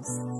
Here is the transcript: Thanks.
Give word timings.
Thanks. 0.00 0.37